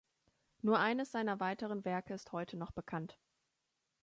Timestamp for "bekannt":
2.71-3.19